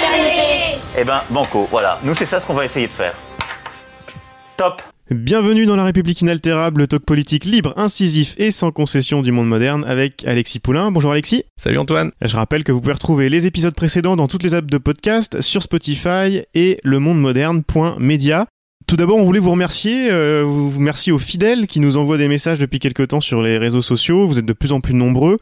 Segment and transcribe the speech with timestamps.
[0.00, 0.78] fraternité.
[0.98, 1.98] Eh ben, banco, voilà.
[2.02, 3.14] Nous, c'est ça ce qu'on va essayer de faire.
[4.56, 9.32] Top Bienvenue dans La République inaltérable, le talk politique libre, incisif et sans concession du
[9.32, 10.92] monde moderne avec Alexis Poulain.
[10.92, 11.42] Bonjour Alexis.
[11.56, 12.12] Salut Antoine.
[12.22, 15.40] Je rappelle que vous pouvez retrouver les épisodes précédents dans toutes les apps de podcast,
[15.40, 18.46] sur Spotify et lemondemoderne.media.
[18.86, 22.18] Tout d'abord, on voulait vous remercier, euh, vous vous remercier aux fidèles qui nous envoient
[22.18, 24.28] des messages depuis quelques temps sur les réseaux sociaux.
[24.28, 25.38] Vous êtes de plus en plus nombreux.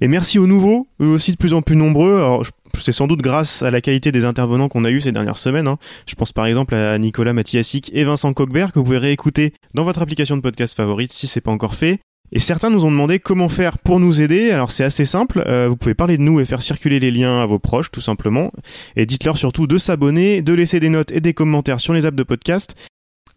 [0.00, 2.14] Et merci aux nouveaux, eux aussi de plus en plus nombreux.
[2.16, 5.12] Alors, je- c'est sans doute grâce à la qualité des intervenants qu'on a eu ces
[5.12, 5.66] dernières semaines.
[5.68, 5.78] hein.
[6.06, 9.84] Je pense par exemple à Nicolas Mathiasic et Vincent Coquebert que vous pouvez réécouter dans
[9.84, 11.98] votre application de podcast favorite si c'est pas encore fait.
[12.32, 14.52] Et certains nous ont demandé comment faire pour nous aider.
[14.52, 17.42] Alors c'est assez simple, euh, vous pouvez parler de nous et faire circuler les liens
[17.42, 18.52] à vos proches tout simplement.
[18.94, 22.16] Et dites-leur surtout de s'abonner, de laisser des notes et des commentaires sur les apps
[22.16, 22.76] de podcast.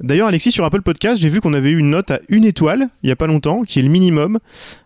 [0.04, 2.90] D'ailleurs Alexis sur Apple Podcast, j'ai vu qu'on avait eu une note à une étoile
[3.04, 4.38] il y a pas longtemps, qui est le minimum.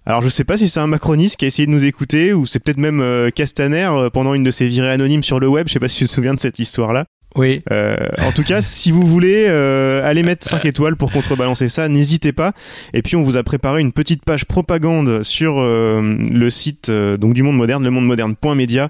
[0.06, 2.46] Alors je sais pas si c'est un macroniste qui a essayé de nous écouter ou
[2.46, 5.68] c'est peut-être même euh, Castaner euh, pendant une de ses virées anonymes sur le web,
[5.68, 7.06] je sais pas si tu te souviens de cette histoire-là.
[7.36, 7.62] Oui.
[7.72, 11.88] Euh, en tout cas, si vous voulez euh, aller mettre 5 étoiles pour contrebalancer ça,
[11.88, 12.54] n'hésitez pas.
[12.94, 17.18] Et puis on vous a préparé une petite page propagande sur euh, le site euh,
[17.18, 18.90] donc du Monde Moderne, le mondemoderne.media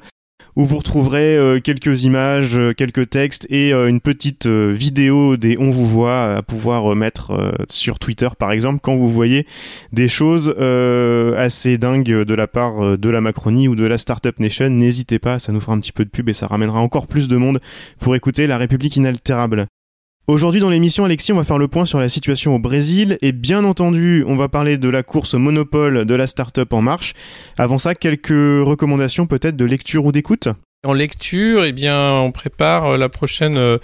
[0.58, 5.56] où vous retrouverez euh, quelques images, euh, quelques textes et euh, une petite vidéo des
[5.60, 9.46] on vous voit à pouvoir mettre sur Twitter par exemple quand vous voyez
[9.94, 10.50] des choses
[11.38, 14.70] assez dingues de la part de la Macronie ou de la Startup Nation.
[14.70, 17.28] N'hésitez pas, ça nous fera un petit peu de pub et ça ramènera encore plus
[17.28, 17.60] de monde
[18.00, 19.68] pour écouter La République inaltérable.
[20.30, 23.32] Aujourd'hui dans l'émission, Alexis, on va faire le point sur la situation au Brésil et
[23.32, 27.14] bien entendu, on va parler de la course au monopole de la start-up en marche.
[27.58, 30.50] Avant ça, quelques recommandations peut-être de lecture ou d'écoute?
[30.86, 33.78] En lecture, eh bien, on prépare euh, la prochaine euh,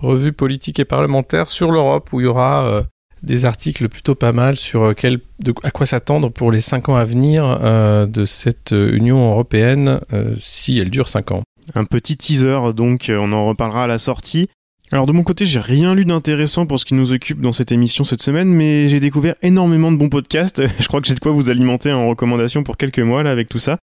[0.00, 2.82] revue politique et parlementaire sur l'Europe où il y aura euh,
[3.22, 6.96] des articles plutôt pas mal sur quel, de, à quoi s'attendre pour les cinq ans
[6.96, 11.44] à venir euh, de cette Union européenne euh, si elle dure cinq ans.
[11.76, 14.48] Un petit teaser, donc on en reparlera à la sortie.
[14.94, 17.72] Alors de mon côté, j'ai rien lu d'intéressant pour ce qui nous occupe dans cette
[17.72, 20.62] émission cette semaine, mais j'ai découvert énormément de bons podcasts.
[20.78, 23.48] Je crois que j'ai de quoi vous alimenter en recommandations pour quelques mois là avec
[23.48, 23.76] tout ça.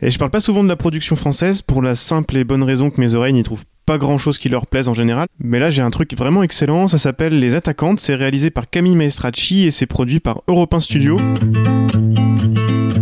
[0.00, 2.88] Et je parle pas souvent de la production française pour la simple et bonne raison
[2.88, 5.28] que mes oreilles n'y trouvent pas grand chose qui leur plaise en général.
[5.38, 6.88] Mais là, j'ai un truc vraiment excellent.
[6.88, 8.00] Ça s'appelle Les Attaquantes.
[8.00, 11.18] C'est réalisé par Camille Maestracci et c'est produit par Europe 1 Studio.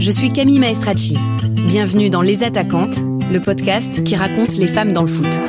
[0.00, 1.16] Je suis Camille Maestracci.
[1.68, 2.98] Bienvenue dans Les Attaquantes,
[3.32, 5.40] le podcast qui raconte les femmes dans le foot.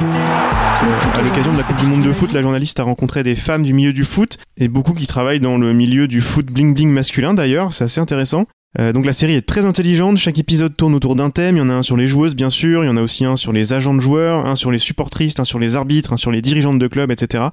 [0.82, 3.64] À l'occasion de la Coupe du Monde de foot, la journaliste a rencontré des femmes
[3.64, 6.90] du milieu du foot et beaucoup qui travaillent dans le milieu du foot bling bling
[6.90, 8.46] masculin d'ailleurs, c'est assez intéressant.
[8.80, 11.62] Euh, donc la série est très intelligente, chaque épisode tourne autour d'un thème, il y
[11.62, 13.52] en a un sur les joueuses bien sûr, il y en a aussi un sur
[13.52, 16.42] les agents de joueurs, un sur les supportristes, un sur les arbitres, un sur les
[16.42, 17.48] dirigeantes de clubs, etc.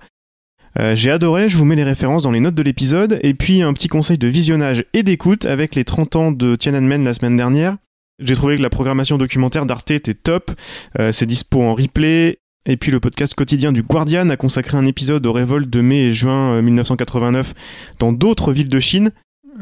[0.78, 3.60] Euh, J'ai adoré, je vous mets les références dans les notes de l'épisode, et puis
[3.60, 7.36] un petit conseil de visionnage et d'écoute avec les 30 ans de Tiananmen la semaine
[7.36, 7.76] dernière.
[8.20, 10.52] J'ai trouvé que la programmation documentaire d'Arte était top,
[11.00, 14.86] euh, c'est dispo en replay, et puis le podcast quotidien du Guardian a consacré un
[14.86, 17.54] épisode aux révoltes de mai et juin euh, 1989
[17.98, 19.12] dans d'autres villes de Chine.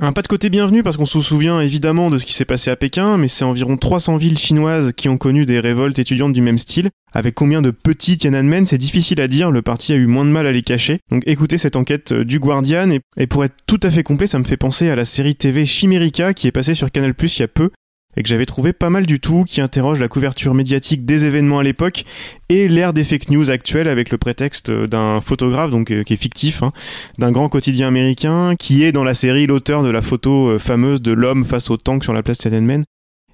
[0.00, 2.68] Un pas de côté bienvenu parce qu'on se souvient évidemment de ce qui s'est passé
[2.68, 6.40] à Pékin, mais c'est environ 300 villes chinoises qui ont connu des révoltes étudiantes du
[6.40, 6.90] même style.
[7.12, 10.30] Avec combien de petits Tiananmen, c'est difficile à dire, le parti a eu moins de
[10.30, 10.98] mal à les cacher.
[11.12, 14.26] Donc écoutez cette enquête euh, du Guardian, et, et pour être tout à fait complet,
[14.26, 17.38] ça me fait penser à la série TV Chimérica qui est passée sur Canal Plus
[17.38, 17.70] il y a peu,
[18.16, 21.58] et que j'avais trouvé pas mal du tout, qui interroge la couverture médiatique des événements
[21.58, 22.04] à l'époque
[22.48, 26.16] et l'ère des fake news actuelles avec le prétexte d'un photographe, donc euh, qui est
[26.16, 26.72] fictif, hein,
[27.18, 31.02] d'un grand quotidien américain, qui est dans la série l'auteur de la photo euh, fameuse
[31.02, 32.84] de l'homme face au tank sur la place Tiananmen.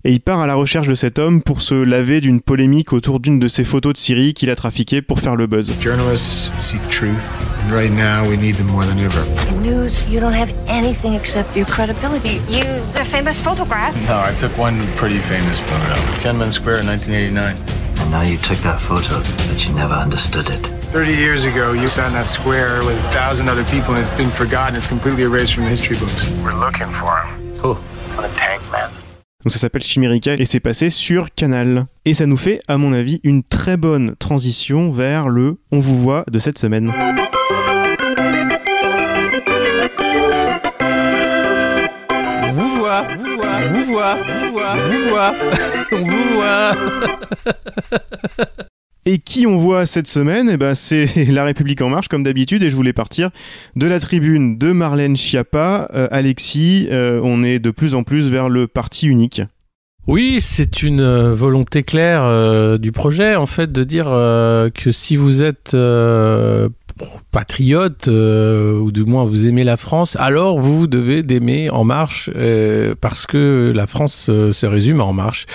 [0.03, 3.21] Et il part à la recherche de cet homme pour se laver d'une polémique autour
[3.21, 5.75] d'une de ses photos de Syrie qu'il a trafiquées pour faire le buzz.
[5.79, 9.23] Journalists seek truth, and right now we need them more than ever.
[9.51, 12.41] In news, you don't have anything except your credibility.
[12.49, 13.95] You, the famous photograph.
[14.09, 15.95] No, I took one pretty famous photo.
[16.17, 17.57] Tiananmen Square in 1989.
[18.01, 20.67] And now you took that photo, but you never understood it.
[20.95, 24.15] 30 years ago, you sat in that square with a thousand other people, and it's
[24.15, 24.77] been forgotten.
[24.77, 26.27] It's completely erased from the history books.
[26.43, 27.57] We're looking for him.
[27.59, 27.77] Who?
[28.17, 28.70] On a tank man.
[29.43, 31.87] Donc ça s'appelle Chimérica et c'est passé sur Canal.
[32.05, 35.99] Et ça nous fait, à mon avis, une très bonne transition vers le On vous
[35.99, 36.93] voit de cette semaine.
[42.55, 45.35] Vous voit, vous voit, vous voit, vous voit, vous voit,
[45.93, 46.75] on vous voit.
[49.07, 50.51] Et qui on voit cette semaine?
[50.51, 53.31] Eh ben, c'est La République en marche, comme d'habitude, et je voulais partir
[53.77, 55.89] de la tribune de Marlène Schiappa.
[55.95, 59.43] Euh, Alexis, euh, on est de plus en plus vers le parti unique.
[60.07, 64.93] Oui, c'est une euh, volonté claire euh, du projet, en fait, de dire euh, que
[64.93, 66.69] si vous êtes euh,
[67.31, 72.31] patriote, euh, ou du moins vous aimez la France, alors vous devez d'aimer En Marche,
[72.35, 75.47] euh, parce que la France euh, se résume à En Marche,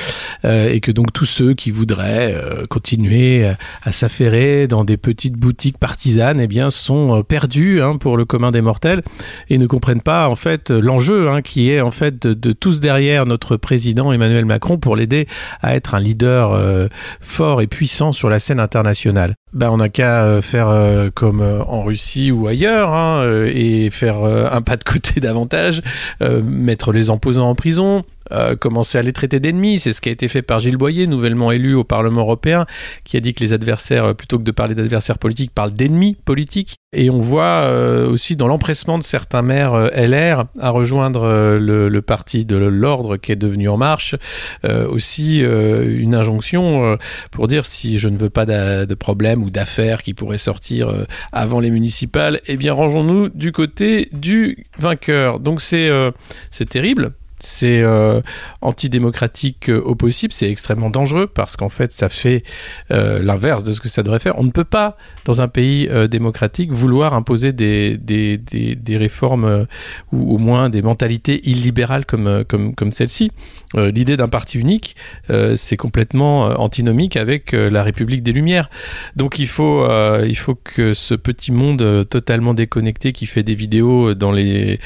[0.45, 3.51] euh, et que donc tous ceux qui voudraient euh, continuer
[3.83, 8.51] à, s'affairer dans des petites boutiques partisanes, eh bien, sont perdus hein, pour le commun
[8.51, 9.01] des mortels,
[9.49, 12.79] et ne comprennent pas en fait l'enjeu hein, qui est en fait de, de tous
[12.79, 15.27] derrière notre président Emmanuel Macron pour l'aider
[15.61, 16.89] à être un leader
[17.21, 19.35] fort et puissant sur la scène internationale.
[19.53, 21.09] Ben, on n'a qu'à faire euh,
[21.41, 25.81] euh, en Russie ou ailleurs hein, euh, et faire euh, un pas de côté davantage,
[26.43, 29.79] mettre les opposants en prison, euh, commencer à les traiter d'ennemis.
[29.79, 32.65] C'est ce qui a été fait par Gilles Boyer, nouvellement élu au Parlement européen,
[33.03, 36.15] qui a dit que les adversaires, euh, plutôt que de parler d'adversaires politiques, parlent d'ennemis
[36.25, 36.75] politiques.
[36.93, 42.45] Et on voit euh, aussi dans l'empressement de certains maires LR à rejoindre le, parti
[42.45, 44.15] de l'ordre qui est devenu En Marche,
[44.63, 46.97] aussi une injonction
[47.31, 50.93] pour dire si je ne veux pas de problème ou d'affaires qui pourraient sortir
[51.31, 55.39] avant les municipales, eh bien rangeons-nous du côté du vainqueur.
[55.39, 55.89] Donc c'est
[56.51, 57.13] c'est terrible.
[57.39, 58.21] C'est euh,
[58.61, 62.43] antidémocratique euh, au possible, c'est extrêmement dangereux parce qu'en fait ça fait
[62.91, 64.39] euh, l'inverse de ce que ça devrait faire.
[64.39, 69.67] On ne peut pas, dans un pays démocratique, vouloir imposer des, des, des, des réformes
[70.11, 73.31] ou au moins des mentalités illibérales comme, comme, comme celle-ci.
[73.73, 74.95] L'idée d'un parti unique,
[75.55, 78.69] c'est complètement antinomique avec la République des Lumières.
[79.15, 79.85] Donc il faut,
[80.23, 84.79] il faut que ce petit monde totalement déconnecté qui fait des vidéos dans les,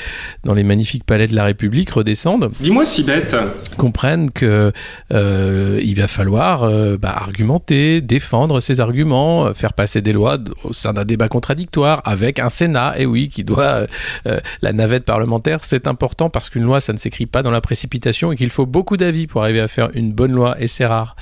[0.44, 2.39] dans les magnifiques palais de la République redescende.
[2.60, 3.36] Dis-moi si bête.
[3.78, 4.72] Comprennent que
[5.14, 10.38] euh, il va falloir euh, bah, argumenter, défendre ses arguments, euh, faire passer des lois
[10.64, 13.86] au sein d'un débat contradictoire avec un Sénat, et oui, qui doit
[14.26, 17.62] euh, la navette parlementaire, c'est important parce qu'une loi, ça ne s'écrit pas dans la
[17.62, 20.86] précipitation et qu'il faut beaucoup d'avis pour arriver à faire une bonne loi, et c'est
[20.86, 21.16] rare.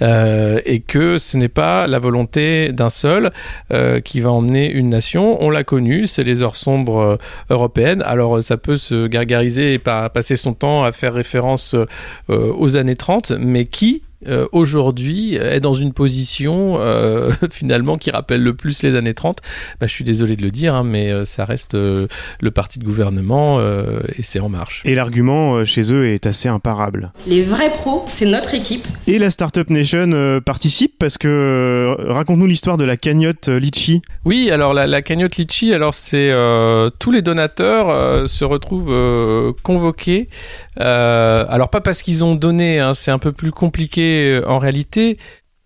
[0.00, 3.30] Et que ce n'est pas la volonté d'un seul
[4.04, 5.42] qui va emmener une nation.
[5.42, 7.18] On l'a connu, c'est les heures sombres
[7.50, 8.02] européennes.
[8.02, 11.86] Alors ça peut se gargariser et pas passer son temps à faire référence euh,
[12.30, 18.10] euh, aux années 30, mais qui euh, aujourd'hui est dans une position euh, finalement qui
[18.10, 19.38] rappelle le plus les années 30
[19.80, 22.06] bah, je suis désolé de le dire hein, mais euh, ça reste euh,
[22.40, 26.26] le parti de gouvernement euh, et c'est en marche Et l'argument euh, chez eux est
[26.26, 27.12] assez imparable.
[27.26, 28.86] Les vrais pros, c'est notre équipe.
[29.06, 34.02] Et la Startup Nation euh, participe parce que raconte-nous l'histoire de la cagnotte euh, Litchi.
[34.24, 38.92] Oui, alors la, la cagnotte Litchi, alors c'est euh, tous les donateurs euh, se retrouvent
[38.92, 40.28] euh, convoqués.
[40.80, 44.58] Euh, alors pas parce qu'ils ont donné, hein, c'est un peu plus compliqué euh, en
[44.58, 45.18] réalité.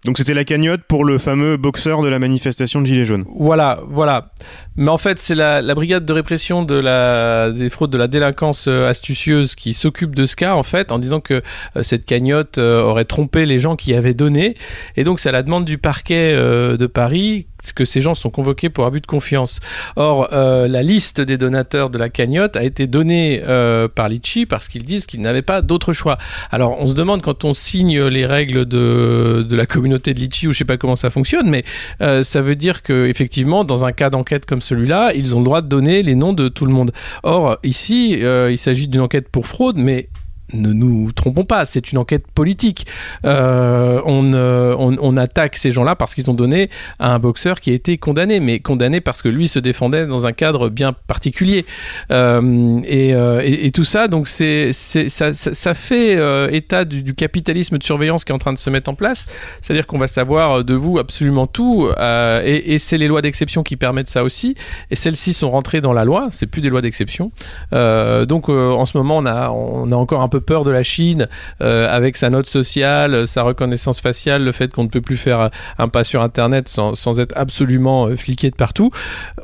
[0.04, 3.24] Donc c'était la cagnotte pour le fameux boxeur de la manifestation de Gilets jaunes.
[3.34, 4.30] Voilà, voilà.
[4.76, 8.06] Mais en fait, c'est la, la brigade de répression de la, des fraudes de la
[8.06, 11.42] délinquance euh, astucieuse qui s'occupe de ce cas, en fait, en disant que
[11.76, 14.54] euh, cette cagnotte euh, aurait trompé les gens qui avaient donné.
[14.96, 18.30] Et donc, c'est à la demande du parquet euh, de Paris que ces gens sont
[18.30, 19.60] convoqués pour abus de confiance.
[19.96, 24.46] Or, euh, la liste des donateurs de la cagnotte a été donnée euh, par Litchi
[24.46, 26.18] parce qu'ils disent qu'ils n'avaient pas d'autre choix.
[26.50, 30.52] Alors, on se demande quand on signe les règles de, la communauté de Litchi, ou
[30.52, 31.64] je sais pas comment ça fonctionne, mais
[32.00, 35.44] euh, ça veut dire que effectivement, dans un cas d'enquête comme celui-là, ils ont le
[35.44, 36.92] droit de donner les noms de tout le monde.
[37.22, 40.08] Or, ici, il s'agit d'une enquête pour fraude, mais
[40.52, 42.86] ne nous trompons pas, c'est une enquête politique.
[43.24, 47.70] Euh, on, euh, on, attaque ces gens-là parce qu'ils ont donné à un boxeur qui
[47.70, 51.66] a été condamné, mais condamné parce que lui se défendait dans un cadre bien particulier.
[52.10, 58.38] Euh, et, tout ça, donc ça, fait état du, capitalisme de surveillance qui est en
[58.38, 59.26] train de se mettre en place.
[59.60, 64.08] C'est-à-dire qu'on va savoir de vous absolument tout, et, c'est les lois d'exception qui permettent
[64.08, 64.54] ça aussi.
[64.90, 67.32] Et celles-ci sont rentrées dans la loi, c'est plus des lois d'exception.
[67.72, 71.28] Donc en ce moment, on a, on a encore un peu peur de la Chine
[71.60, 75.50] euh, avec sa note sociale, sa reconnaissance faciale, le fait qu'on ne peut plus faire
[75.78, 78.90] un pas sur Internet sans, être absolument euh, fliqué de partout.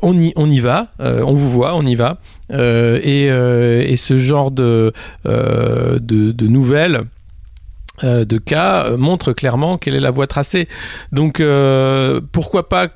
[0.01, 2.17] On y, on y va, euh, on vous voit, on y va.
[2.51, 4.93] Euh, et, euh, ce genre de,
[5.25, 7.03] euh, de, nouvelles euh,
[8.03, 10.67] de cas euh, montre clairement quelle est la voie tracée.
[11.11, 12.87] Donc euh, pourquoi pas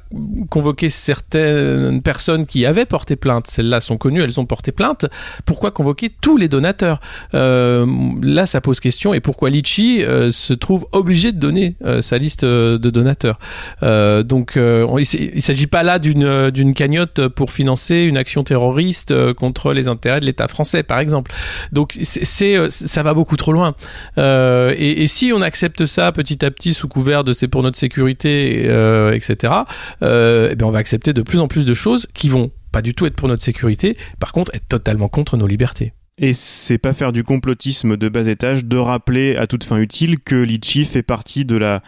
[0.50, 5.06] convoquer certaines personnes qui avaient porté plainte, celles-là sont connues, elles ont porté plainte,
[5.46, 7.00] pourquoi convoquer tous les donateurs?
[7.34, 7.86] Euh,
[8.22, 12.18] Là ça pose question et pourquoi Litchi euh, se trouve obligé de donner euh, sa
[12.18, 13.40] liste euh, de donateurs?
[13.84, 18.44] Euh, Donc euh, on- il ne s'agit pas là d'une cagnotte pour financer une action
[18.44, 21.32] terroriste euh, contre les intérêts de l'État français par exemple.
[21.72, 23.76] Donc euh, ça va beaucoup trop loin.
[24.18, 27.78] Euh, et, si on accepte ça petit à petit sous couvert de c'est pour notre
[27.78, 29.54] sécurité, euh, etc.,
[30.02, 32.82] euh, eh bien on va accepter de plus en plus de choses qui vont pas
[32.82, 35.94] du tout être pour notre sécurité, par contre être totalement contre nos libertés.
[36.22, 40.20] Et c'est pas faire du complotisme de bas étage de rappeler à toute fin utile
[40.20, 41.82] que Litchi fait partie de la,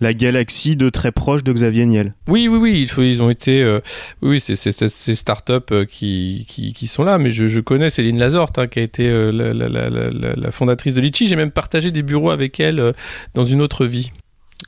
[0.00, 2.14] la galaxie de très proche de Xavier Niel.
[2.28, 3.80] Oui, oui, oui, ils ont été, euh,
[4.22, 8.20] oui, c'est ces startups euh, qui, qui, qui, sont là, mais je, je connais Céline
[8.20, 11.26] Lazorte, hein, qui a été euh, la, la, la, la, fondatrice de Litchi.
[11.26, 12.92] J'ai même partagé des bureaux avec elle euh,
[13.34, 14.12] dans une autre vie.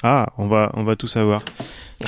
[0.02, 1.44] Ah, on va, on va tout savoir.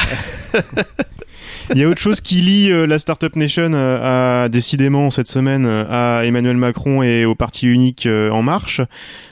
[1.75, 5.27] Il y a autre chose qui lie euh, la Startup Nation euh, à, décidément cette
[5.27, 8.81] semaine euh, à Emmanuel Macron et au parti unique En Marche.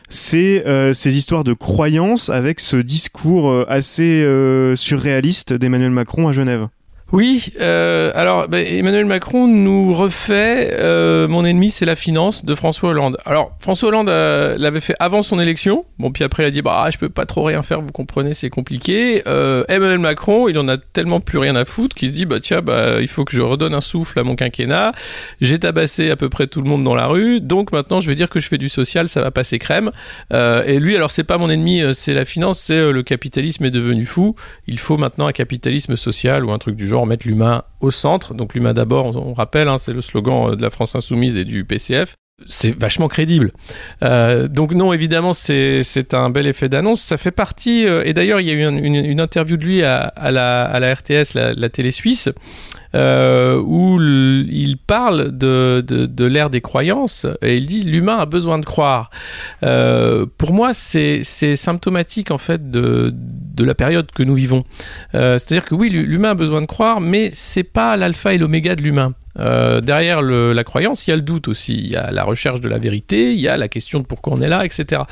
[0.08, 4.24] C'est ces histoires de croyances avec ce discours assez
[4.76, 6.68] surréaliste d'Emmanuel Macron à Genève.
[7.14, 12.56] Oui, euh, alors bah, Emmanuel Macron nous refait euh, Mon ennemi c'est la finance de
[12.56, 13.18] François Hollande.
[13.24, 16.60] Alors François Hollande euh, l'avait fait avant son élection, bon puis après il a dit
[16.60, 19.22] bah je peux pas trop rien faire, vous comprenez c'est compliqué.
[19.68, 22.62] Emmanuel Macron il en a tellement plus rien à foutre qu'il se dit bah tiens
[22.62, 24.90] bah il faut que je redonne un souffle à mon quinquennat.
[25.40, 28.16] J'ai tabassé à peu près tout le monde dans la rue, donc maintenant je vais
[28.16, 29.92] dire que je fais du social, ça va passer crème.
[30.32, 34.04] Et lui alors c'est pas mon ennemi, c'est la finance, c'est le capitalisme est devenu
[34.04, 34.34] fou.
[34.66, 38.34] Il faut maintenant un capitalisme social ou un truc du genre mettre l'humain au centre.
[38.34, 41.44] Donc l'humain d'abord, on, rappelle, hein, c'est le slogan euh, de la France Insoumise et
[41.44, 42.16] du PCF.
[42.46, 43.52] C'est vachement crédible.
[44.02, 47.00] Euh, donc non, évidemment, c'est un bel effet d'annonce.
[47.00, 50.12] Ça fait partie, euh, et d'ailleurs, il y a eu une, interview de lui à,
[50.32, 52.28] la, RTS, la, télé suisse,
[52.96, 58.64] euh, où il parle de, l'ère des croyances et il dit l'humain a besoin de
[58.64, 59.10] croire.
[59.60, 64.64] Pour moi, c'est symptomatique en fait de, de la période que nous vivons.
[65.12, 68.82] C'est-à-dire que oui, l'humain a besoin de croire, mais c'est pas l'alpha et l'oméga de
[68.82, 69.14] l'humain.
[69.38, 72.24] Euh, derrière le, la croyance, il y a le doute aussi, il y a la
[72.24, 75.02] recherche de la vérité, il y a la question de pourquoi on est là, etc.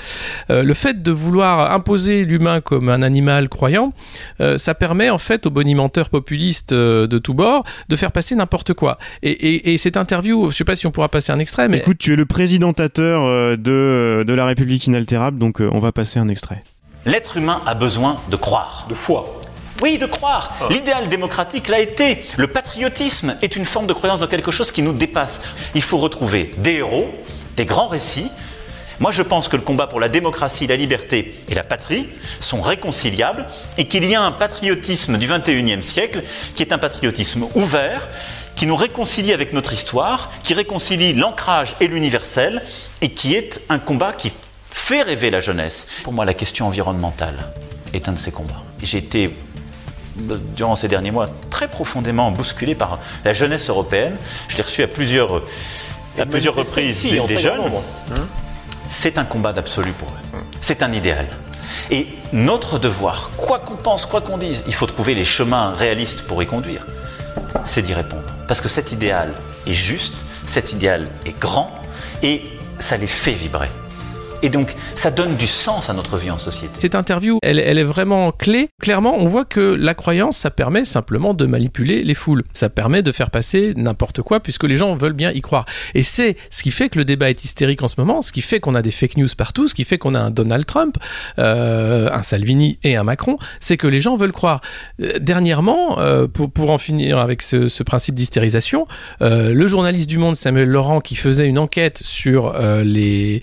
[0.51, 3.93] Euh, le fait de vouloir imposer l'humain comme un animal croyant,
[4.41, 8.35] euh, ça permet en fait aux bonimenteurs populistes euh, de tous bords de faire passer
[8.35, 8.99] n'importe quoi.
[9.23, 11.79] Et, et, et, cette interview, je sais pas si on pourra passer un extrait, mais...
[11.79, 16.29] Écoute, tu es le présidentateur de, de la République inaltérable, donc on va passer un
[16.29, 16.63] extrait.
[17.05, 18.87] L'être humain a besoin de croire.
[18.89, 19.42] De foi.
[19.83, 20.55] Oui, de croire.
[20.61, 20.67] Oh.
[20.71, 22.25] L'idéal démocratique l'a été.
[22.37, 25.41] Le patriotisme est une forme de croyance dans quelque chose qui nous dépasse.
[25.75, 27.11] Il faut retrouver des héros,
[27.57, 28.31] des grands récits.
[29.01, 32.09] Moi, je pense que le combat pour la démocratie, la liberté et la patrie
[32.39, 33.47] sont réconciliables
[33.77, 36.23] et qu'il y a un patriotisme du 21e siècle
[36.55, 38.09] qui est un patriotisme ouvert,
[38.55, 42.63] qui nous réconcilie avec notre histoire, qui réconcilie l'ancrage et l'universel
[43.01, 44.31] et qui est un combat qui
[44.71, 45.89] fait rêver la jeunesse.
[46.05, 47.53] Pour moi, la question environnementale
[47.93, 48.63] est un de ces combats.
[48.81, 49.35] J'ai été
[50.57, 54.17] durant ces derniers mois, très profondément bousculé par la jeunesse européenne.
[54.49, 55.43] Je l'ai reçu à plusieurs,
[56.19, 57.61] à plusieurs reprises des, des jeunes.
[57.61, 58.27] Hum.
[58.87, 60.37] C'est un combat d'absolu pour eux.
[60.37, 60.45] Hum.
[60.61, 61.27] C'est un idéal.
[61.91, 66.23] Et notre devoir, quoi qu'on pense, quoi qu'on dise, il faut trouver les chemins réalistes
[66.23, 66.87] pour y conduire.
[67.65, 68.23] C'est d'y répondre.
[68.49, 69.33] Parce que cet idéal
[69.67, 71.71] est juste, cet idéal est grand,
[72.23, 72.45] et
[72.79, 73.71] ça les fait vibrer.
[74.43, 76.81] Et donc, ça donne du sens à notre vie en société.
[76.81, 78.69] Cette interview, elle, elle, est vraiment clé.
[78.81, 82.43] Clairement, on voit que la croyance, ça permet simplement de manipuler les foules.
[82.53, 85.67] Ça permet de faire passer n'importe quoi puisque les gens veulent bien y croire.
[85.95, 88.41] Et c'est ce qui fait que le débat est hystérique en ce moment, ce qui
[88.41, 90.97] fait qu'on a des fake news partout, ce qui fait qu'on a un Donald Trump,
[91.39, 94.61] euh, un Salvini et un Macron, c'est que les gens veulent croire.
[95.01, 98.87] Euh, dernièrement, euh, pour, pour en finir avec ce, ce principe d'hystérisation,
[99.21, 103.43] euh, le journaliste du Monde, Samuel Laurent, qui faisait une enquête sur euh, les,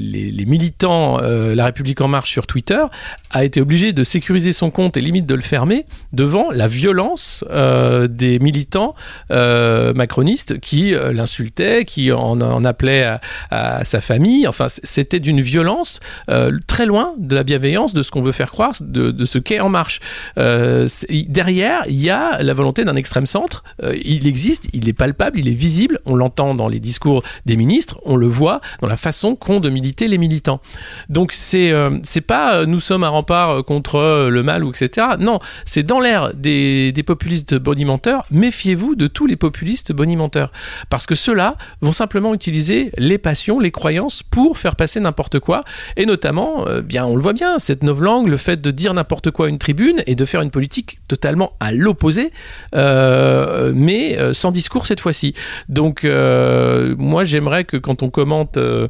[0.00, 2.82] les militants euh, La République en marche sur Twitter,
[3.30, 7.44] a été obligé de sécuriser son compte et limite de le fermer devant la violence
[7.50, 8.94] euh, des militants
[9.30, 13.18] euh, macronistes qui l'insultaient, qui en, en appelaient
[13.50, 14.46] à, sa famille.
[14.46, 16.00] Enfin, c'était d'une violence
[16.66, 19.68] très loin de la bienveillance de ce qu'on veut faire croire, de, ce qu'est En
[19.68, 20.00] Marche.
[20.36, 23.64] Derrière, il y a la volonté d'un extrême centre.
[23.82, 25.98] il existe, il est palpable, il est visible.
[26.04, 29.70] On l'entend dans les discours des ministres, on le voit dans la façon qu'ont de
[29.74, 30.60] militer les militants.
[31.08, 35.08] Donc c'est c'est pas nous sommes un rempart contre le mal ou etc.
[35.18, 38.26] Non, c'est dans l'air des, des, populistes bonimenteurs.
[38.30, 40.52] Méfiez-vous de tous les populistes bonimenteurs
[40.88, 45.64] parce que ceux-là vont simplement utiliser les passions, les croyances pour faire passer n'importe quoi
[45.96, 49.30] et notamment, euh, bien on le voit bien, cette novlangue, le fait de dire n'importe
[49.30, 52.30] quoi à une tribune et de faire une politique totalement à l'opposé,
[52.74, 55.34] euh, mais euh, sans discours cette fois-ci.
[55.68, 58.88] Donc euh, moi j'aimerais que quand on commente euh,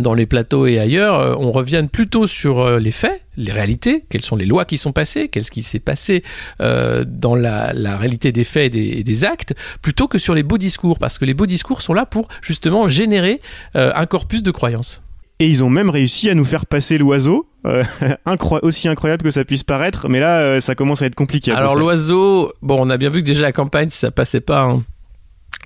[0.00, 4.04] dans les plateaux et ailleurs, euh, on revienne plutôt sur euh, les faits, les réalités,
[4.08, 6.22] quelles sont les lois qui sont passées, qu'est-ce qui s'est passé
[6.60, 10.34] euh, dans la, la, réalité des faits et des, et des, actes, plutôt que sur
[10.34, 13.40] les beaux discours, parce que les beaux discours sont là pour justement générer
[13.76, 15.02] euh, un corpus de croyances.
[15.38, 17.46] Et ils ont même réussi à nous faire passer l'oiseau.
[17.64, 17.82] euh,
[18.26, 21.50] incro- aussi incroyable que ça puisse paraître, mais là, ça commence à être compliqué.
[21.52, 24.62] à Alors l'oiseau, bon, on a bien vu que déjà la campagne, ça passait pas.
[24.64, 24.82] hein.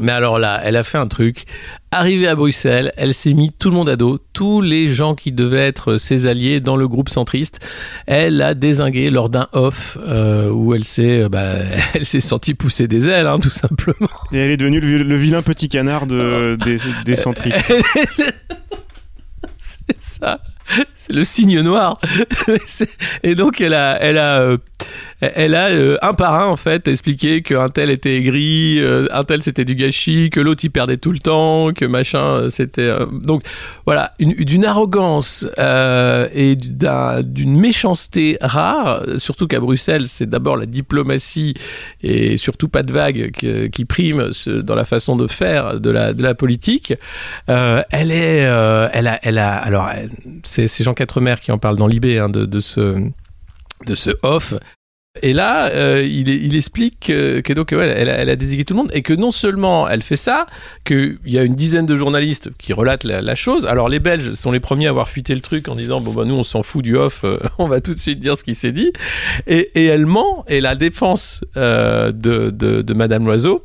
[0.00, 1.44] Mais alors là, elle a fait un truc.
[1.92, 5.30] Arrivée à Bruxelles, elle s'est mis tout le monde à dos, tous les gens qui
[5.30, 7.60] devaient être ses alliés dans le groupe centriste.
[8.06, 11.52] Elle a désingué lors d'un off euh, où elle s'est, euh, bah,
[11.94, 14.08] elle s'est sentie pousser des ailes, hein, tout simplement.
[14.32, 17.62] Et elle est devenue le, vi- le vilain petit canard de, des, des centristes.
[19.56, 20.40] C'est ça.
[20.94, 21.94] C'est le signe noir.
[23.22, 24.56] Et donc elle a, elle a, euh,
[25.34, 29.24] elle a euh, un par un en fait expliqué qu'un tel était aigri, euh, un
[29.24, 32.90] tel c'était du gâchis, que l'autre il perdait tout le temps, que machin euh, c'était
[33.12, 33.42] donc
[33.86, 39.02] voilà une- d'une arrogance et d'un- d'une méchanceté rare.
[39.18, 41.54] Surtout qu'à Bruxelles c'est d'abord la diplomatie
[42.02, 43.30] et surtout pas de vague
[43.70, 46.94] qui prime dans la façon de faire de la de la politique.
[47.46, 48.38] Elle est,
[48.92, 49.88] elle a, elle a, alors
[50.42, 52.96] c'est Jean Quatremer qui en parle dans l'IB hein, de, de ce
[53.86, 54.54] de ce off.
[55.22, 57.42] Et là, euh, il, il explique que,
[57.76, 60.46] elle, a, elle a désigné tout le monde et que non seulement elle fait ça,
[60.84, 63.64] qu'il y a une dizaine de journalistes qui relatent la, la chose.
[63.64, 66.24] Alors les Belges sont les premiers à avoir fuité le truc en disant bon bah
[66.24, 68.56] nous on s'en fout du off, euh, on va tout de suite dire ce qui
[68.56, 68.92] s'est dit.
[69.46, 73.62] Et, et elle ment et la défense euh, de, de, de Madame Loiseau.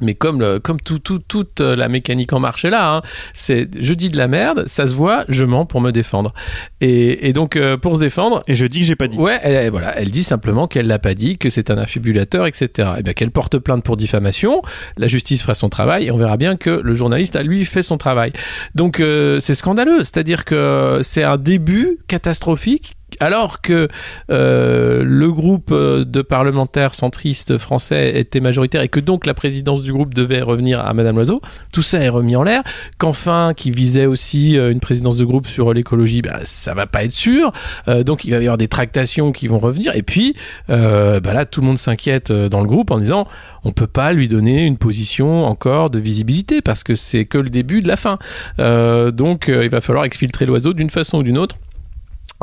[0.00, 3.02] Mais comme, le, comme tout, tout, toute la mécanique en marche est là, hein,
[3.32, 6.32] c'est je dis de la merde, ça se voit, je mens pour me défendre.
[6.80, 9.18] Et, et donc euh, pour se défendre, Et je dis que j'ai pas dit.
[9.18, 12.46] Ouais, elle, elle- voilà, elle dit simplement qu'elle l'a pas dit, que c'est un affibulateur,
[12.46, 12.90] etc.
[12.98, 14.62] Et bien qu'elle porte plainte pour diffamation,
[14.96, 17.82] la justice fera son travail et on verra bien que le journaliste a lui fait
[17.82, 18.32] son travail.
[18.74, 22.94] Donc euh, c'est scandaleux, c'est-à-dire que c'est un début catastrophique.
[23.20, 23.88] Alors que
[24.30, 29.82] euh, le groupe euh, de parlementaires centristes français était majoritaire et que donc la présidence
[29.82, 31.40] du groupe devait revenir à Madame Loiseau,
[31.72, 32.62] tout ça est remis en l'air.
[32.98, 37.04] Qu'enfin, qui visait aussi euh, une présidence de groupe sur l'écologie, bah, ça va pas
[37.04, 37.52] être sûr.
[38.04, 39.94] Donc il va y avoir des tractations qui vont revenir.
[39.94, 40.34] Et puis
[40.68, 43.26] bah là, tout le monde s'inquiète dans le groupe en disant
[43.64, 47.48] on peut pas lui donner une position encore de visibilité parce que c'est que le
[47.48, 48.18] début de la fin.
[48.58, 51.56] Donc il va falloir exfiltrer l'oiseau d'une façon ou d'une autre.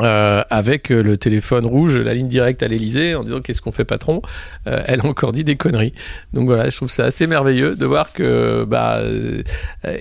[0.02, 3.72] Euh, avec euh, le téléphone rouge, la ligne directe à l'Elysée, en disant qu'est-ce qu'on
[3.72, 4.20] fait patron,
[4.66, 5.94] Euh, elle a encore dit des conneries.
[6.34, 9.42] Donc voilà, je trouve ça assez merveilleux de voir que bah euh,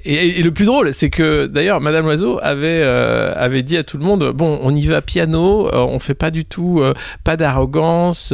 [0.03, 3.83] et, et le plus drôle, c'est que d'ailleurs Madame Loiseau avait euh, avait dit à
[3.83, 6.83] tout le monde bon, on y va piano, euh, on fait pas du tout,
[7.23, 8.33] pas d'arrogance,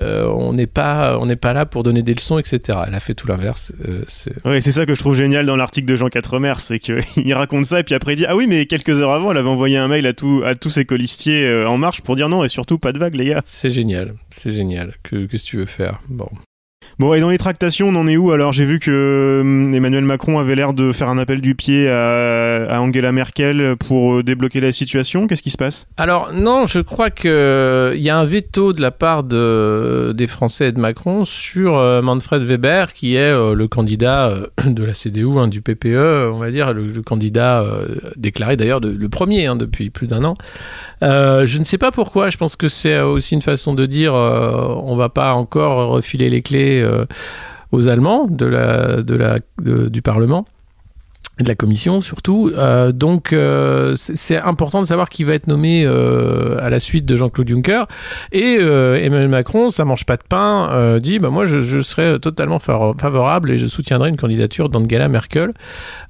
[0.00, 2.78] on n'est pas on pas là pour donner des leçons, etc.
[2.86, 3.72] Elle a fait tout l'inverse.
[4.46, 7.02] euh, c'est ça que je trouve génial dans l'article de Jean Quatremer, c'est qu'il
[7.34, 9.48] raconte ça et puis après il dit ah oui mais quelques heures avant elle avait
[9.48, 12.44] envoyé un mail à tous à tous ses colistiers euh, en marche pour dire non
[12.44, 13.42] et surtout pas de vague les gars.
[13.46, 14.94] c'est génial, c'est génial.
[15.02, 16.28] Que qu'est-ce que tu veux faire Bon.
[16.98, 20.04] Bon et dans les tractations on en est où alors j'ai vu que hum, Emmanuel
[20.04, 24.60] Macron avait l'air de faire un appel du pied à, Angela Merkel pour euh, débloquer
[24.60, 25.26] la situation.
[25.26, 25.86] Qu'est-ce qui se passe?
[25.96, 30.26] Alors non, je crois que il y a un veto de la part de, des
[30.26, 34.84] Français et de Macron sur euh, Manfred Weber, qui est euh, le candidat euh, de
[34.84, 39.46] la CDU, hein, du PPE, on va dire, le, candidat euh, déclaré d'ailleurs le premier
[39.46, 40.34] hein, depuis plus d'un an.
[41.02, 42.30] Euh, je ne sais pas pourquoi.
[42.30, 46.30] Je pense que c'est aussi une façon de dire euh, on va pas encore refiler
[46.30, 47.04] les clés euh,
[47.72, 50.44] aux Allemands de la, de la, du Parlement
[51.40, 52.52] et de la commission surtout.
[52.54, 57.16] Euh, donc euh, c'est important de savoir qui va être nommé à la suite de
[57.16, 57.86] Jean-Claude Juncker.
[58.30, 62.58] Et Emmanuel Macron, ça mange pas de pain, dit bah moi je, je serais totalement
[62.58, 65.52] favo- favorable et je soutiendrai une candidature d'Angela Merkel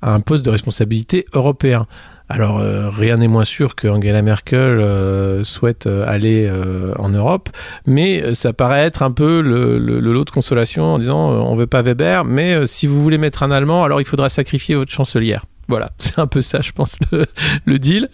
[0.02, 1.86] à un poste de responsabilité européen.
[2.28, 6.50] Alors euh, rien n'est moins sûr que Angela Merkel euh, souhaite euh, aller
[6.98, 7.50] en Europe,
[7.86, 11.54] mais ça paraît être un peu le, le- le lot de consolation en disant on
[11.54, 14.90] veut pas Weber, mais si vous voulez mettre un Allemand, alors il faudra sacrifier votre
[14.90, 15.44] chancelière.
[15.68, 16.98] Voilà, c'est un peu ça, je pense,
[17.66, 18.08] le, deal,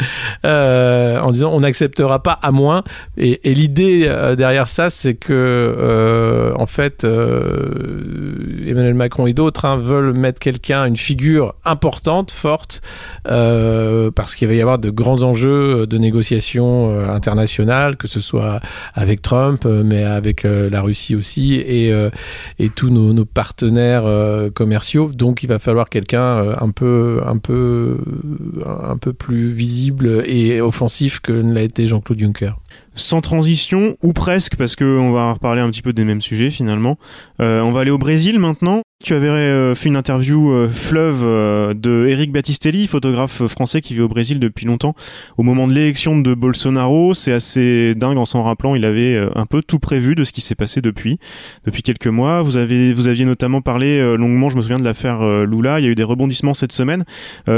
[0.44, 2.84] euh, en disant on n'acceptera pas à moins.
[3.16, 9.76] Et, l'idée euh, derrière ça, c'est que euh, en fait, Emmanuel Macron et d'autres hein,
[9.76, 12.80] veulent mettre quelqu'un, une figure importante, forte,
[13.24, 18.60] parce qu'il va y avoir de grands enjeux de négociation euh, internationale, que ce soit
[18.94, 21.92] avec Trump, mais avec la Russie aussi, et,
[22.58, 24.04] et tous nos, partenaires
[24.54, 25.10] commerciaux.
[25.12, 27.98] Donc, il va falloir quelqu'un un peu, un peu,
[28.64, 32.53] un peu plus visible et offensif que ne l'a été Jean-Claude Juncker.
[32.94, 36.50] Sans transition ou presque parce que on va reparler un petit peu des mêmes sujets
[36.50, 36.98] finalement.
[37.40, 38.83] Euh, on va aller au Brésil maintenant.
[39.02, 43.94] Tu avais euh, fait une interview euh, fleuve euh, de Eric Battistelli, photographe français qui
[43.94, 44.94] vit au Brésil depuis longtemps.
[45.38, 49.46] Au moment de l'élection de Bolsonaro, c'est assez dingue en s'en rappelant, il avait un
[49.46, 51.18] peu tout prévu de ce qui s'est passé depuis,
[51.64, 52.42] depuis quelques mois.
[52.42, 55.80] Vous avez, vous aviez notamment parlé longuement, je me souviens de l'affaire Lula.
[55.80, 57.04] Il y a eu des rebondissements cette semaine.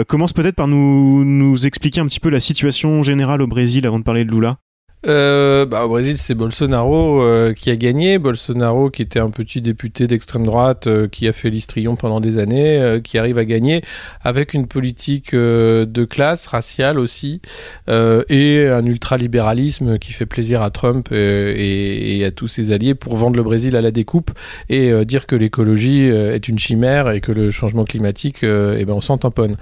[0.07, 3.99] commence peut-être par nous, nous expliquer un petit peu la situation générale au Brésil avant
[3.99, 4.59] de parler de Lula.
[5.07, 8.19] Euh, bah, au Brésil, c'est Bolsonaro euh, qui a gagné.
[8.19, 12.39] Bolsonaro, qui était un petit député d'extrême droite, euh, qui a fait l'histrion pendant des
[12.39, 13.83] années, qui arrive à gagner
[14.23, 17.41] avec une politique de classe, raciale aussi,
[17.89, 23.37] et un ultralibéralisme qui fait plaisir à Trump et, à tous ses alliés pour vendre
[23.37, 24.31] le Brésil à la découpe
[24.69, 29.01] et dire que l'écologie est une chimère et que le changement climatique, eh ben, on
[29.01, 29.57] s'en tamponne.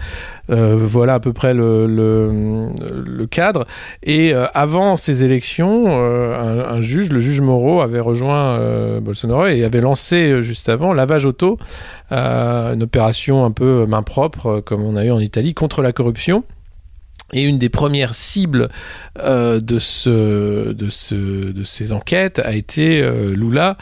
[0.48, 3.66] voilà à peu près le, cadre.
[4.02, 5.24] Et avant ces
[5.64, 10.68] euh, un, juge, le juge Moreau, avait rejoint euh, Bolsonaro et avait lancé euh, juste
[10.68, 11.58] avant lavage auto,
[12.10, 16.44] une opération un peu main propre, comme on a eu en Italie, contre la corruption.
[17.32, 18.68] Et une des premières cibles
[19.18, 21.14] euh, de, ce, de, ce,
[21.52, 23.76] de ces enquêtes a été euh, Lula,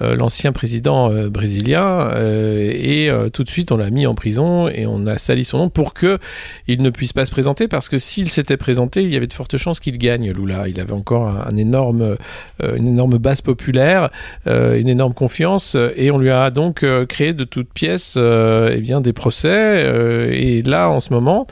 [0.00, 5.06] euh, l'ancien président brésilien, et tout de suite on l'a mis en prison et on
[5.06, 6.18] a sali son nom pour que
[6.66, 9.32] il ne puisse pas se présenter parce que s'il s'était présenté, il y avait de
[9.32, 10.32] fortes chances qu'il gagne.
[10.32, 14.10] Lula, il avait encore une énorme base populaire,
[14.46, 20.30] une énorme confiance, et on lui a donc créé de toutes pièces, eh des procès.
[20.32, 21.46] et là, en ce moment,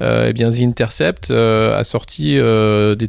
[0.00, 0.32] eh
[1.00, 3.08] Intercept a sorti des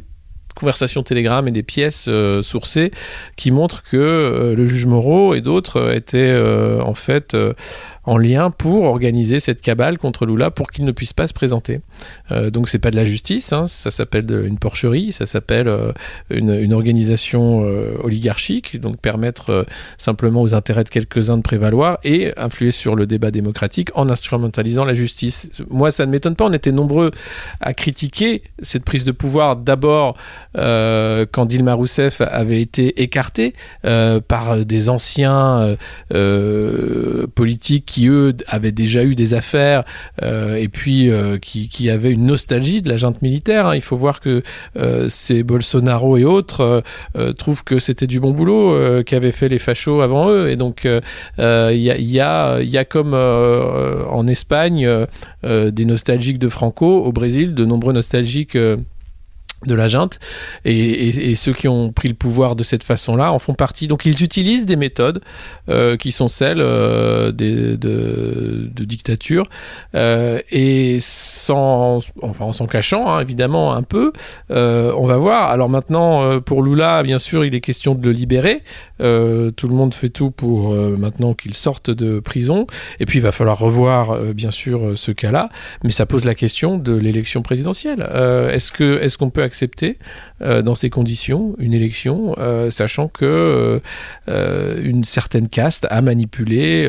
[0.60, 2.90] conversations Telegram et des pièces euh, sourcées
[3.36, 7.36] qui montrent que euh, le juge Moreau et d'autres étaient euh, en fait
[8.10, 11.80] en lien pour organiser cette cabale contre Lula pour qu'il ne puisse pas se présenter.
[12.32, 15.92] Euh, donc c'est pas de la justice, hein, ça s'appelle une porcherie, ça s'appelle euh,
[16.28, 19.64] une, organisation euh, oligarchique, donc permettre euh,
[19.96, 24.84] simplement aux intérêts de quelques-uns de prévaloir et influer sur le débat démocratique en instrumentalisant
[24.84, 25.48] la justice.
[25.68, 27.12] Moi ça ne m'étonne pas, on était nombreux
[27.60, 30.16] à critiquer cette prise de pouvoir d'abord
[30.54, 35.76] quand Dilma Rousseff avait été écarté par des anciens
[37.34, 39.84] politiques qui eux avaient déjà eu des affaires
[40.22, 43.66] euh, et puis euh, qui, qui avaient une nostalgie de la junte militaire.
[43.66, 43.74] Hein.
[43.74, 44.42] Il faut voir que
[44.76, 46.82] euh, ces Bolsonaro et autres
[47.36, 50.50] trouvent que c'était du bon boulot qu'avaient fait les fachos avant eux.
[50.50, 51.00] Et donc il
[51.38, 54.88] y a, y, y, a, comme en Espagne
[55.42, 58.56] des nostalgiques de Franco, au Brésil de nombreux nostalgiques
[59.66, 60.18] de la junte
[60.64, 63.88] et, ceux qui ont pris le pouvoir de cette façon-là en font partie.
[63.88, 65.20] Donc ils utilisent des méthodes
[65.68, 69.44] euh, qui sont celles euh, de, dictature
[69.94, 74.12] euh, et sans, enfin en s'en cachant hein, évidemment un peu.
[74.50, 75.50] On va voir.
[75.50, 78.62] Alors maintenant pour Lula, bien sûr, il est question de le libérer.
[78.98, 82.66] Tout le monde fait tout pour maintenant qu'il sorte de prison.
[82.98, 85.48] Et puis il va falloir revoir bien sûr ce cas-là,
[85.84, 88.00] mais ça pose la question de l'élection présidentielle.
[88.52, 89.98] est-ce que est-ce qu'on peut accepter
[90.42, 93.80] euh, dans ces conditions une élection, euh, sachant que
[94.28, 96.88] euh, une certaine caste a manipulé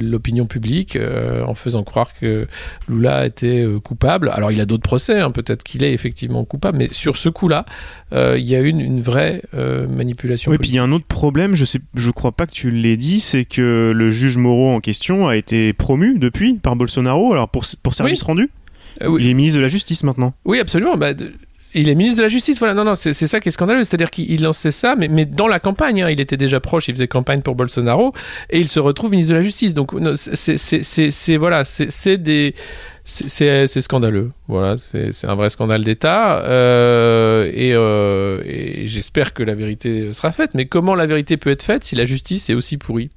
[0.00, 0.98] l'opinion publique
[1.46, 2.48] en faisant croire que
[2.88, 4.30] Lula était coupable.
[4.34, 7.64] Alors il a d'autres procès, hein, peut-être qu'il est effectivement coupable, mais sur ce coup-là,
[8.12, 10.50] il y a une, une vraie manipulation.
[10.50, 10.72] Oui, politique.
[10.72, 12.96] puis il y a un autre problème, je sais, je crois pas que tu l'aies
[12.96, 17.48] dit, c'est que le juge Moreau en question a été promu depuis par Bolsonaro, alors
[17.48, 18.26] pour, pour service oui.
[18.26, 18.50] rendu?
[19.00, 19.22] oui.
[19.22, 20.34] Il est ministre de la Justice maintenant.
[20.44, 20.96] Oui, absolument.
[20.96, 21.32] Bah, de
[21.74, 22.74] il est ministre de la Justice, voilà.
[22.74, 23.84] Non, non, c'est ça qui est scandaleux.
[23.84, 26.02] C'est-à-dire qu'il lançait ça, mais, mais dans la campagne.
[26.02, 28.12] Hein, il était déjà proche, il faisait campagne pour Bolsonaro,
[28.50, 29.74] et il se retrouve ministre de la Justice.
[29.74, 32.54] Donc, c'est voilà, c'est des.
[33.04, 39.56] C'est scandaleux, voilà, c'est un vrai scandale d'État, euh, et, euh, et j'espère que la
[39.56, 40.50] vérité sera faite.
[40.54, 43.10] Mais comment la vérité peut être faite si la justice est aussi pourrie?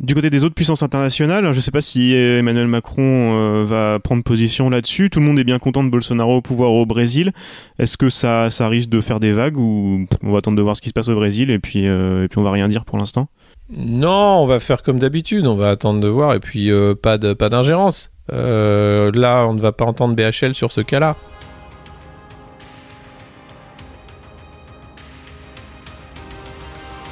[0.00, 3.98] Du côté des autres puissances internationales, je ne sais pas si Emmanuel Macron euh, va
[4.00, 5.10] prendre position là-dessus.
[5.10, 7.32] Tout le monde est bien content de Bolsonaro au pouvoir au Brésil.
[7.78, 10.76] Est-ce que ça, ça risque de faire des vagues ou on va attendre de voir
[10.76, 12.84] ce qui se passe au Brésil et puis, euh, et puis on va rien dire
[12.84, 13.28] pour l'instant?
[13.76, 15.46] Non, on va faire comme d'habitude.
[15.46, 18.10] On va attendre de voir et puis euh, pas de pas d'ingérence.
[18.32, 21.16] Euh, là, on ne va pas entendre BHL sur ce cas-là.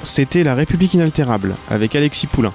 [0.02, 2.54] C'était La République inaltérable avec Alexis Poulain,